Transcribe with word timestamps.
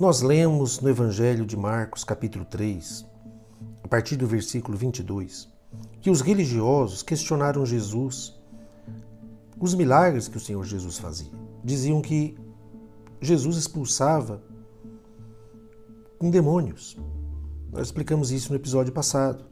Nós 0.00 0.22
lemos 0.22 0.80
no 0.80 0.88
Evangelho 0.88 1.44
de 1.44 1.58
Marcos, 1.58 2.04
capítulo 2.04 2.46
3, 2.46 3.04
a 3.84 3.86
partir 3.86 4.16
do 4.16 4.26
versículo 4.26 4.74
22, 4.74 5.46
que 6.00 6.08
os 6.08 6.22
religiosos 6.22 7.02
questionaram 7.02 7.66
Jesus 7.66 8.34
os 9.58 9.74
milagres 9.74 10.26
que 10.26 10.38
o 10.38 10.40
Senhor 10.40 10.64
Jesus 10.64 10.96
fazia. 10.96 11.30
Diziam 11.62 12.00
que 12.00 12.34
Jesus 13.20 13.58
expulsava 13.58 14.42
com 16.18 16.30
demônios. 16.30 16.96
Nós 17.70 17.88
explicamos 17.88 18.30
isso 18.30 18.48
no 18.48 18.56
episódio 18.56 18.94
passado. 18.94 19.44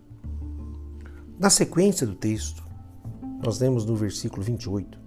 Na 1.38 1.50
sequência 1.50 2.06
do 2.06 2.14
texto, 2.14 2.64
nós 3.44 3.58
lemos 3.58 3.84
no 3.84 3.94
versículo 3.94 4.42
28 4.42 4.98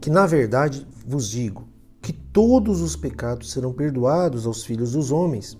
que, 0.00 0.10
na 0.10 0.26
verdade, 0.26 0.84
vos 1.06 1.30
digo 1.30 1.67
todos 2.38 2.82
os 2.82 2.94
pecados 2.94 3.50
serão 3.50 3.72
perdoados 3.72 4.46
aos 4.46 4.62
filhos 4.62 4.92
dos 4.92 5.10
homens 5.10 5.58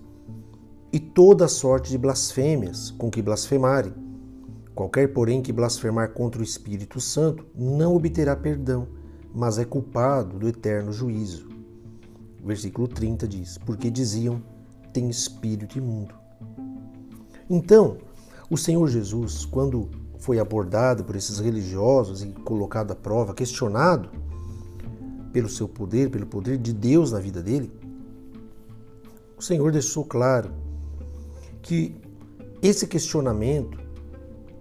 e 0.93 0.97
toda 0.97 1.45
sorte 1.45 1.89
de 1.89 1.97
blasfêmias 1.97 2.89
com 2.91 3.11
que 3.11 3.21
blasfemarem. 3.21 3.93
Qualquer, 4.73 5.11
porém, 5.11 5.41
que 5.41 5.51
blasfemar 5.51 6.13
contra 6.13 6.39
o 6.39 6.43
Espírito 6.43 7.01
Santo 7.01 7.45
não 7.53 7.97
obterá 7.97 8.33
perdão, 8.33 8.87
mas 9.35 9.59
é 9.59 9.65
culpado 9.65 10.39
do 10.39 10.47
eterno 10.47 10.93
juízo. 10.93 11.49
Versículo 12.45 12.87
30 12.87 13.27
diz: 13.27 13.57
Porque 13.57 13.91
diziam, 13.91 14.41
tem 14.93 15.09
espírito 15.09 15.77
imundo. 15.77 16.15
Então, 17.49 17.97
o 18.49 18.55
Senhor 18.55 18.87
Jesus, 18.87 19.43
quando 19.43 19.89
foi 20.17 20.39
abordado 20.39 21.03
por 21.03 21.17
esses 21.17 21.39
religiosos 21.39 22.23
e 22.23 22.27
colocado 22.27 22.91
à 22.91 22.95
prova, 22.95 23.33
questionado 23.33 24.28
pelo 25.31 25.49
seu 25.49 25.67
poder, 25.67 26.09
pelo 26.09 26.25
poder 26.25 26.57
de 26.57 26.73
Deus 26.73 27.11
na 27.11 27.19
vida 27.19 27.41
dele, 27.41 27.71
o 29.37 29.41
Senhor 29.41 29.71
deixou 29.71 30.03
claro 30.03 30.51
que 31.61 31.95
esse 32.61 32.87
questionamento, 32.87 33.79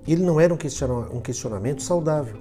ele 0.07 0.23
não 0.23 0.41
era 0.41 0.55
um 0.55 1.21
questionamento 1.21 1.83
saudável. 1.83 2.37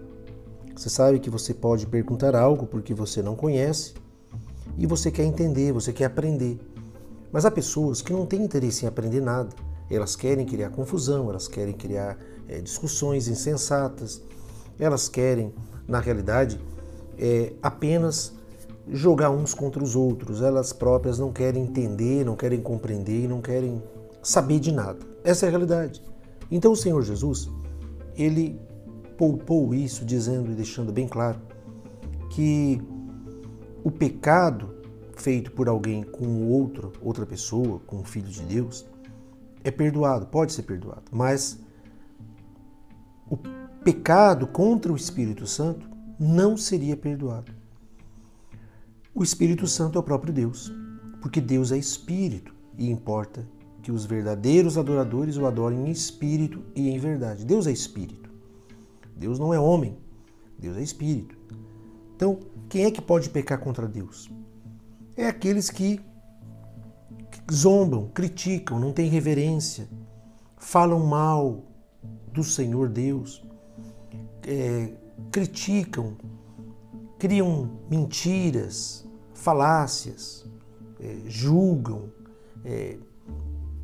Você 0.75 0.89
sabe 0.89 1.19
que 1.19 1.30
você 1.30 1.53
pode 1.53 1.88
perguntar 1.88 2.36
algo 2.36 2.67
porque 2.67 2.94
você 2.94 3.23
não 3.23 3.36
conhece 3.36 3.95
e 4.78 4.86
você 4.86 5.09
quer 5.09 5.23
entender, 5.23 5.72
você 5.72 5.91
quer 5.91 6.06
aprender. 6.06 6.59
Mas 7.31 7.45
há 7.45 7.52
pessoas 7.52 8.02
que 8.02 8.14
não 8.14 8.25
têm 8.25 8.44
interesse 8.44 8.86
em 8.86 8.88
aprender 8.88 9.22
nada. 9.22 9.50
Elas 9.89 10.16
querem 10.16 10.45
criar 10.45 10.69
confusão, 10.69 11.30
elas 11.30 11.47
querem 11.47 11.73
criar 11.73 12.17
é, 12.47 12.62
discussões 12.62 13.28
insensatas, 13.28 14.22
elas 14.78 15.09
querem, 15.09 15.53
na 15.88 16.00
realidade, 16.00 16.59
é, 17.17 17.53
apenas 17.61 18.35
jogar 18.89 19.29
uns 19.29 19.53
contra 19.53 19.83
os 19.83 19.95
outros. 19.95 20.41
Elas 20.41 20.71
próprias 20.71 21.19
não 21.19 21.31
querem 21.31 21.63
entender, 21.63 22.25
não 22.25 22.35
querem 22.35 22.61
compreender 22.61 23.27
não 23.27 23.41
querem 23.41 23.81
saber 24.21 24.59
de 24.59 24.71
nada. 24.71 24.99
Essa 25.23 25.45
é 25.45 25.47
a 25.47 25.49
realidade. 25.49 26.01
Então 26.49 26.71
o 26.71 26.75
Senhor 26.75 27.01
Jesus, 27.01 27.49
ele 28.15 28.59
poupou 29.17 29.73
isso, 29.73 30.05
dizendo 30.05 30.51
e 30.51 30.55
deixando 30.55 30.91
bem 30.91 31.07
claro 31.07 31.39
que 32.29 32.81
o 33.83 33.91
pecado 33.91 34.75
feito 35.15 35.51
por 35.51 35.67
alguém 35.67 36.03
com 36.03 36.47
outro, 36.47 36.91
outra 37.01 37.25
pessoa, 37.25 37.79
com 37.88 37.99
o 37.99 38.03
filho 38.03 38.27
de 38.27 38.41
Deus, 38.41 38.85
é 39.63 39.71
perdoado, 39.71 40.27
pode 40.27 40.53
ser 40.53 40.63
perdoado, 40.63 41.03
mas 41.11 41.59
o 43.29 43.38
pecado 43.83 44.47
contra 44.47 44.93
o 44.93 44.95
Espírito 44.95 45.47
Santo 45.47 45.89
não 46.19 46.57
seria 46.57 46.95
perdoado. 46.95 47.51
O 49.13 49.23
Espírito 49.23 49.67
Santo 49.67 49.97
é 49.97 49.99
o 49.99 50.03
próprio 50.03 50.33
Deus, 50.33 50.71
porque 51.21 51.41
Deus 51.41 51.71
é 51.71 51.77
espírito 51.77 52.53
e 52.77 52.89
importa 52.89 53.47
que 53.81 53.91
os 53.91 54.05
verdadeiros 54.05 54.77
adoradores 54.77 55.38
o 55.38 55.45
adorem 55.45 55.88
em 55.88 55.91
espírito 55.91 56.63
e 56.75 56.89
em 56.89 57.00
verdade. 57.00 57.45
Deus 57.45 57.67
é 57.67 57.72
espírito. 57.72 58.29
Deus 59.16 59.39
não 59.39 59.53
é 59.53 59.59
homem, 59.59 59.97
Deus 60.59 60.77
é 60.77 60.81
espírito. 60.81 61.35
Então, 62.16 62.39
quem 62.69 62.85
é 62.85 62.91
que 62.91 63.01
pode 63.01 63.29
pecar 63.29 63.59
contra 63.59 63.88
Deus? 63.88 64.29
É 65.16 65.25
aqueles 65.25 65.69
que 65.69 66.00
zombam, 67.51 68.09
criticam, 68.09 68.79
não 68.79 68.91
têm 68.91 69.09
reverência, 69.09 69.88
falam 70.57 71.06
mal 71.06 71.63
do 72.31 72.44
Senhor 72.44 72.89
Deus, 72.89 73.44
é, 74.45 74.94
criticam, 75.31 76.16
criam 77.17 77.69
mentiras, 77.89 79.07
falácias, 79.33 80.45
é, 81.00 81.22
julgam, 81.25 82.11
é, 82.63 82.97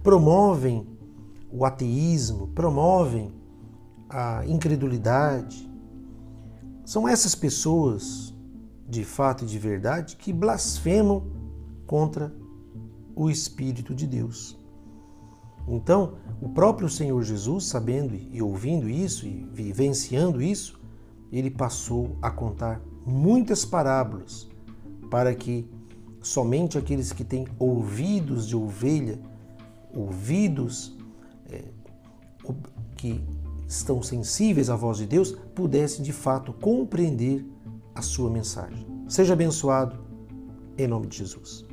promovem 0.01 0.87
o 1.51 1.65
ateísmo, 1.65 2.47
promovem 2.47 3.31
a 4.09 4.45
incredulidade. 4.45 5.69
São 6.85 7.07
essas 7.07 7.35
pessoas 7.35 8.33
de 8.87 9.03
fato 9.03 9.43
e 9.43 9.47
de 9.47 9.57
verdade 9.57 10.17
que 10.17 10.33
blasfemam 10.33 11.25
contra 11.87 12.33
o 13.15 13.29
Espírito 13.29 13.93
de 13.93 14.05
Deus. 14.05 14.57
Então, 15.67 16.15
o 16.41 16.49
próprio 16.49 16.89
Senhor 16.89 17.21
Jesus, 17.23 17.65
sabendo 17.65 18.15
e 18.15 18.41
ouvindo 18.41 18.89
isso 18.89 19.25
e 19.25 19.47
vivenciando 19.51 20.41
isso, 20.41 20.79
ele 21.37 21.49
passou 21.49 22.15
a 22.21 22.29
contar 22.29 22.81
muitas 23.05 23.65
parábolas 23.65 24.47
para 25.09 25.33
que 25.33 25.67
somente 26.21 26.77
aqueles 26.77 27.11
que 27.11 27.23
têm 27.23 27.47
ouvidos 27.59 28.47
de 28.47 28.55
ovelha, 28.55 29.19
ouvidos 29.93 30.95
é, 31.49 31.63
que 32.95 33.21
estão 33.67 34.01
sensíveis 34.01 34.69
à 34.69 34.75
voz 34.75 34.97
de 34.99 35.07
Deus, 35.07 35.31
pudessem 35.55 36.03
de 36.03 36.13
fato 36.13 36.53
compreender 36.53 37.45
a 37.95 38.01
sua 38.01 38.29
mensagem. 38.29 38.85
Seja 39.07 39.33
abençoado 39.33 39.99
em 40.77 40.87
nome 40.87 41.07
de 41.07 41.17
Jesus. 41.17 41.65